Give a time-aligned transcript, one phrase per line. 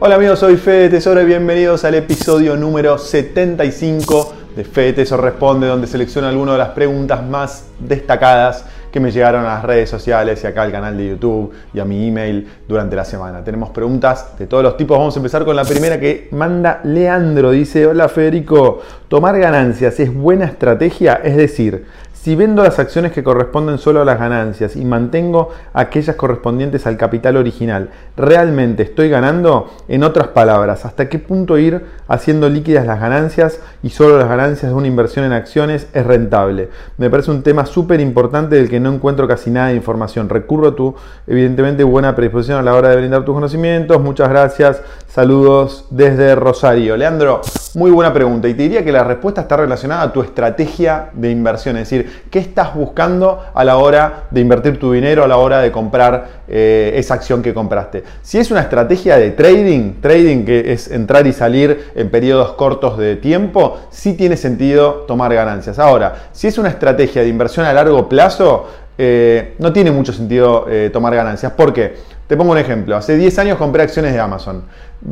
[0.00, 5.66] Hola amigos, soy Fede Tesoro y bienvenidos al episodio número 75 de Fede Tesoro Responde,
[5.66, 10.42] donde selecciono algunas de las preguntas más destacadas que me llegaron a las redes sociales
[10.42, 13.44] y acá al canal de YouTube y a mi email durante la semana.
[13.44, 14.98] Tenemos preguntas de todos los tipos.
[14.98, 17.50] Vamos a empezar con la primera que manda Leandro.
[17.50, 21.84] Dice, hola Federico, tomar ganancias es buena estrategia, es decir,
[22.28, 26.98] si vendo las acciones que corresponden solo a las ganancias y mantengo aquellas correspondientes al
[26.98, 29.70] capital original, ¿realmente estoy ganando?
[29.88, 34.70] En otras palabras, ¿hasta qué punto ir haciendo líquidas las ganancias y solo las ganancias
[34.70, 36.68] de una inversión en acciones es rentable?
[36.96, 40.28] Me parece un tema súper importante del que no encuentro casi nada de información.
[40.28, 40.94] Recurro a tu,
[41.26, 44.00] evidentemente, buena predisposición a la hora de brindar tus conocimientos.
[44.00, 44.82] Muchas gracias.
[45.06, 46.96] Saludos desde Rosario.
[46.96, 47.40] Leandro,
[47.74, 51.30] muy buena pregunta y te diría que la respuesta está relacionada a tu estrategia de
[51.30, 55.36] inversión, es decir, qué estás buscando a la hora de invertir tu dinero, a la
[55.36, 58.04] hora de comprar eh, esa acción que compraste.
[58.22, 62.96] Si es una estrategia de trading, trading que es entrar y salir en periodos cortos
[62.96, 65.78] de tiempo, sí tiene sentido tomar ganancias.
[65.78, 68.66] Ahora, si es una estrategia de inversión a largo plazo,
[68.96, 71.52] eh, no tiene mucho sentido eh, tomar ganancias.
[71.52, 71.94] ¿Por qué?
[72.26, 72.96] Te pongo un ejemplo.
[72.96, 74.64] Hace 10 años compré acciones de Amazon.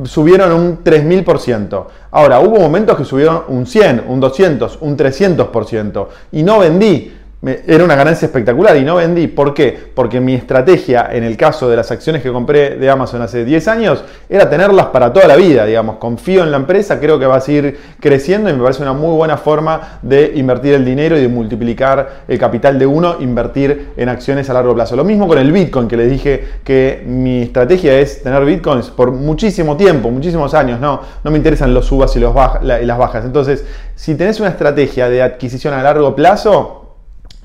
[0.05, 1.87] Subieron un 3000%.
[2.11, 6.09] Ahora, hubo momentos que subieron un 100, un 200, un 300%.
[6.33, 9.27] Y no vendí era una ganancia espectacular y no vendí.
[9.27, 9.79] ¿Por qué?
[9.95, 13.69] Porque mi estrategia en el caso de las acciones que compré de Amazon hace 10
[13.69, 15.97] años era tenerlas para toda la vida, digamos.
[15.97, 19.15] Confío en la empresa, creo que va a seguir creciendo y me parece una muy
[19.15, 24.09] buena forma de invertir el dinero y de multiplicar el capital de uno, invertir en
[24.09, 24.97] acciones a largo plazo.
[24.97, 29.13] Lo mismo con el Bitcoin, que les dije que mi estrategia es tener Bitcoins por
[29.13, 30.81] muchísimo tiempo, muchísimos años.
[30.81, 33.27] No, no me interesan los subas y, y las bajas.
[33.27, 33.65] Entonces,
[33.95, 36.86] si tenés una estrategia de adquisición a largo plazo,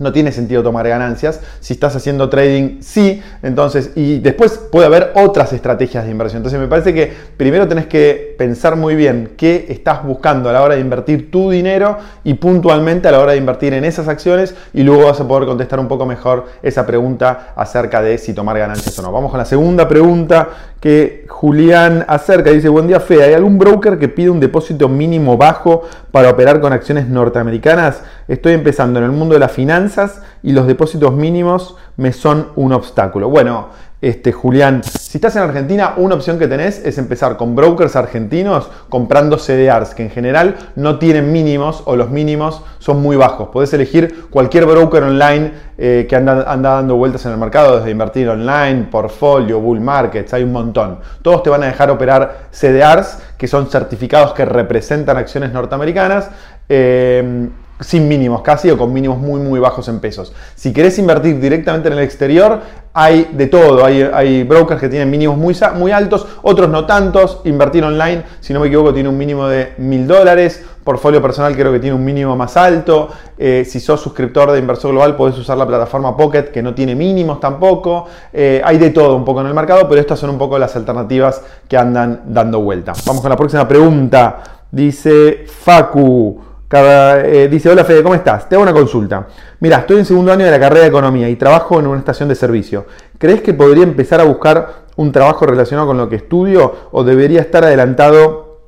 [0.01, 1.39] no tiene sentido tomar ganancias.
[1.59, 3.21] Si estás haciendo trading, sí.
[3.43, 6.39] Entonces, y después puede haber otras estrategias de inversión.
[6.39, 10.63] Entonces, me parece que primero tenés que pensar muy bien qué estás buscando a la
[10.63, 14.55] hora de invertir tu dinero y puntualmente a la hora de invertir en esas acciones
[14.73, 18.57] y luego vas a poder contestar un poco mejor esa pregunta acerca de si tomar
[18.57, 19.11] ganancias o no.
[19.11, 22.51] Vamos con la segunda pregunta que Julián acerca.
[22.51, 23.23] Dice, buen día, Fe.
[23.23, 25.81] ¿Hay algún broker que pide un depósito mínimo bajo
[26.11, 28.03] para operar con acciones norteamericanas?
[28.27, 32.73] Estoy empezando en el mundo de las finanzas y los depósitos mínimos me son un
[32.73, 33.29] obstáculo.
[33.29, 33.67] Bueno,
[34.01, 38.71] este, Julián, si estás en Argentina, una opción que tenés es empezar con brokers argentinos
[38.89, 43.49] comprando CDRs, que en general no tienen mínimos o los mínimos son muy bajos.
[43.49, 48.27] Podés elegir cualquier broker online eh, que anda, dando vueltas en el mercado, desde invertir
[48.27, 50.97] online, portfolio, bull markets, hay un montón.
[51.21, 56.31] Todos te van a dejar operar CDRs, que son certificados que representan acciones norteamericanas.
[56.67, 57.47] Eh,
[57.81, 60.33] sin mínimos casi o con mínimos muy muy bajos en pesos.
[60.55, 62.61] Si querés invertir directamente en el exterior,
[62.93, 63.85] hay de todo.
[63.85, 67.41] Hay, brokers que tienen mínimos muy, muy altos, otros no tantos.
[67.45, 70.63] Invertir online, si no me equivoco, tiene un mínimo de mil dólares.
[70.83, 73.09] Portfolio personal creo que tiene un mínimo más alto.
[73.37, 76.95] Eh, si sos suscriptor de Inversor Global, podés usar la plataforma Pocket, que no tiene
[76.95, 78.07] mínimos tampoco.
[78.33, 80.75] Eh, hay de todo un poco en el mercado, pero estas son un poco las
[80.75, 82.93] alternativas que andan dando vuelta.
[83.05, 84.41] Vamos con la próxima pregunta.
[84.71, 86.50] Dice Facu.
[86.73, 88.47] Eh, dice, hola Fede, ¿cómo estás?
[88.47, 89.27] Te hago una consulta.
[89.59, 92.29] Mira, estoy en segundo año de la carrera de economía y trabajo en una estación
[92.29, 92.85] de servicio.
[93.17, 97.41] ¿Crees que podría empezar a buscar un trabajo relacionado con lo que estudio o debería
[97.41, 98.59] estar adelantado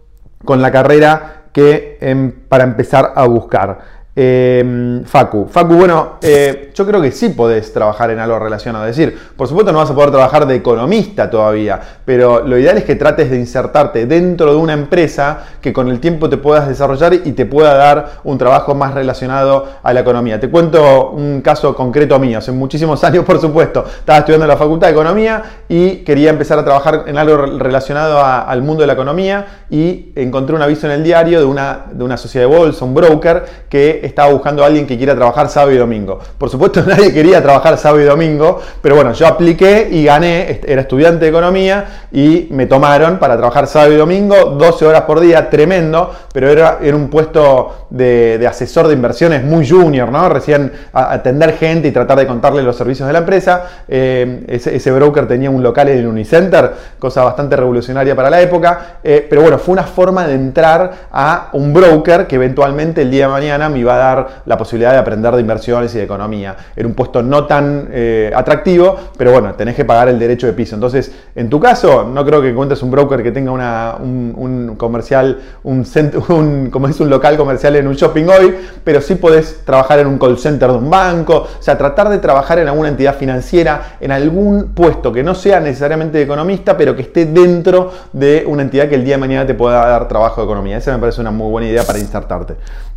[0.43, 4.02] con la carrera que em, para empezar a buscar?
[4.15, 5.47] Em, Facu.
[5.49, 8.85] Facu, bueno, eh, yo creo que sí podés trabajar en algo relacionado.
[8.85, 12.77] Es decir, por supuesto no vas a poder trabajar de economista todavía, pero lo ideal
[12.77, 16.67] es que trates de insertarte dentro de una empresa que con el tiempo te puedas
[16.67, 20.39] desarrollar y te pueda dar un trabajo más relacionado a la economía.
[20.39, 22.37] Te cuento un caso concreto mío.
[22.37, 26.59] Hace muchísimos años, por supuesto, estaba estudiando en la Facultad de Economía y quería empezar
[26.59, 30.93] a trabajar en algo relacionado al mundo de la economía y encontré un aviso en
[30.93, 34.67] el diario de una, de una sociedad de bolsa, un broker, que estaba buscando a
[34.67, 36.19] alguien que quiera trabajar sábado y domingo.
[36.37, 40.81] Por supuesto nadie quería trabajar sábado y domingo, pero bueno, yo apliqué y gané, era
[40.81, 45.49] estudiante de economía y me tomaron para trabajar sábado y domingo, 12 horas por día,
[45.49, 50.27] tremendo, pero era, era un puesto de, asesor de inversiones muy junior, ¿no?
[50.27, 53.65] Recién atender gente y tratar de contarle los servicios de la empresa.
[53.87, 58.97] Eh, ese, broker tenía un local en el Unicenter, cosa bastante revolucionaria para la época,
[59.03, 63.25] eh, pero bueno, fue una forma de entrar a un broker que eventualmente el día
[63.27, 66.55] de mañana me iba dar la posibilidad de aprender de inversiones y de economía.
[66.75, 70.53] Era un puesto no tan eh, atractivo, pero bueno, tenés que pagar el derecho de
[70.53, 70.75] piso.
[70.75, 75.85] Entonces, en tu caso, no creo que encuentres un broker que tenga un, comercial, un,
[76.29, 80.07] un, como es un local comercial en un shopping hoy, pero sí podés trabajar en
[80.07, 83.97] un call center de un banco, o sea, tratar de trabajar en alguna entidad financiera,
[83.99, 88.89] en algún puesto que no sea necesariamente economista, pero que esté dentro de una entidad
[88.89, 90.77] que el día de mañana te pueda dar trabajo de economía.
[90.77, 92.55] Esa me parece una muy buena idea para insertarte.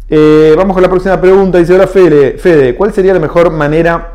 [0.08, 1.58] Eh, vamos con la próxima pregunta.
[1.58, 4.14] Dice ahora Fede, Fede, ¿cuál sería la mejor manera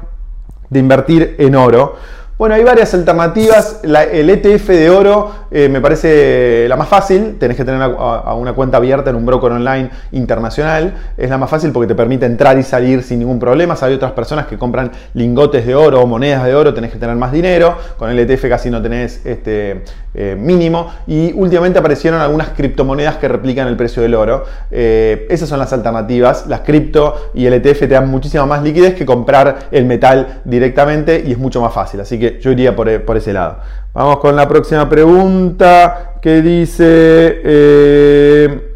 [0.70, 1.96] de invertir en oro?
[2.42, 3.82] Bueno, hay varias alternativas.
[3.84, 7.38] el ETF de oro eh, me parece la más fácil.
[7.38, 10.92] Tenés que tener una, cuenta abierta en un broker online internacional.
[11.18, 13.78] Es la más fácil porque te permite entrar y salir sin ningún problema.
[13.80, 16.74] Hay otras personas que compran lingotes de oro o monedas de oro.
[16.74, 17.78] Tenés que tener más dinero.
[18.00, 19.84] Con el ETF casi no tenés este,
[20.16, 20.92] eh, mínimo.
[21.06, 24.46] Y últimamente aparecieron algunas criptomonedas que replican el precio del oro.
[24.72, 26.48] Eh, esas son las alternativas.
[26.48, 31.24] Las cripto y el ETF te dan muchísima más liquidez que comprar el metal directamente
[31.24, 32.00] y es mucho más fácil.
[32.02, 33.58] Así que yo iría por, ese lado.
[33.94, 37.42] Vamos con la próxima pregunta que dice...
[37.44, 38.68] Eh,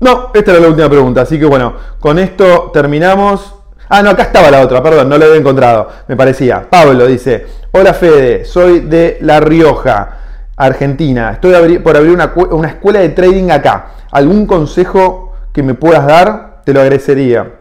[0.00, 3.54] no, esta era la última pregunta, así que bueno, con esto terminamos.
[3.88, 6.68] Ah, no, acá estaba la otra, perdón, no la había encontrado, me parecía.
[6.68, 10.18] Pablo dice, hola Fede, soy de La Rioja,
[10.56, 11.32] Argentina.
[11.32, 13.92] Estoy por abrir una, una escuela de trading acá.
[14.10, 16.62] ¿Algún consejo que me puedas dar?
[16.64, 17.52] Te lo agradecería.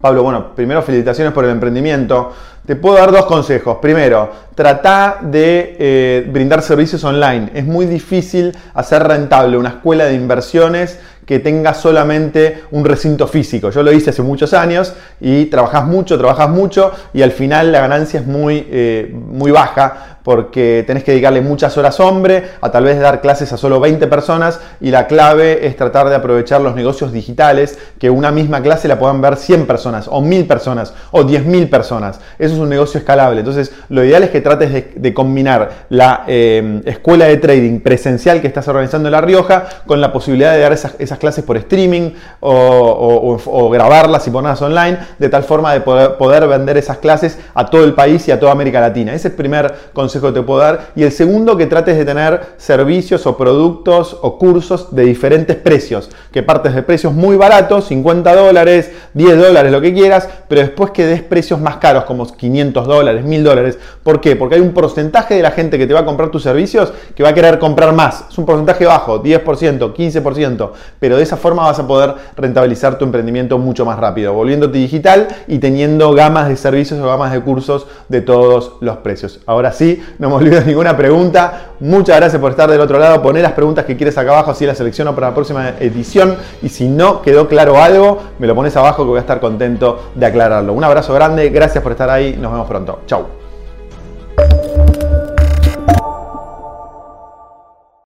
[0.00, 2.32] Pablo, bueno, primero felicitaciones por el emprendimiento.
[2.70, 3.78] Te puedo dar dos consejos.
[3.82, 7.50] Primero, trata de eh, brindar servicios online.
[7.52, 13.70] Es muy difícil hacer rentable una escuela de inversiones que tenga solamente un recinto físico.
[13.70, 17.80] Yo lo hice hace muchos años y trabajas mucho, trabajas mucho y al final la
[17.80, 22.84] ganancia es muy, eh, muy baja porque tenés que dedicarle muchas horas hombre, a tal
[22.84, 26.76] vez dar clases a solo 20 personas y la clave es tratar de aprovechar los
[26.76, 31.24] negocios digitales, que una misma clase la puedan ver 100 personas o 1000 personas o
[31.24, 32.20] 10.000 personas.
[32.38, 33.40] Eso es un negocio escalable.
[33.40, 38.46] Entonces, lo ideal es que trates de, combinar la eh, escuela de trading presencial que
[38.46, 43.68] estás organizando en La Rioja con la posibilidad de dar esas, clases por streaming o,
[43.72, 47.82] grabarlas y ponerlas online, de tal forma de poder, poder vender esas clases a todo
[47.82, 49.12] el país y a toda América Latina.
[49.12, 50.90] Ese es el primer consejo que te puedo dar.
[50.96, 56.10] Y el segundo, que trates de tener servicios o productos o cursos de diferentes precios.
[56.32, 60.90] Que partes de precios muy baratos, 50 dólares, 10 dólares, lo que quieras, pero después
[60.90, 63.78] que des precios más caros, como 500 dólares, 1000 dólares.
[64.02, 64.36] ¿Por qué?
[64.36, 67.22] Porque hay un porcentaje de la gente que te va a comprar tus servicios que
[67.22, 68.24] va a querer comprar más.
[68.30, 73.04] Es un porcentaje bajo, 10%, 15%, pero de esa forma vas a poder rentabilizar tu
[73.04, 77.86] emprendimiento mucho más rápido, volviéndote digital y teniendo gamas de servicios o gamas de cursos
[78.08, 79.40] de todos los precios.
[79.46, 81.72] Ahora sí, no me olvido ninguna pregunta.
[81.80, 83.22] Muchas gracias por estar del otro lado.
[83.22, 86.36] Poné las preguntas que quieres acá abajo, así las selecciono para la próxima edición.
[86.62, 90.10] Y si no quedó claro algo, me lo pones abajo que voy a estar contento
[90.14, 90.72] de aclararlo.
[90.72, 92.36] Un abrazo grande, gracias por estar ahí.
[92.38, 93.00] Nos vemos pronto.
[93.06, 93.39] Chau.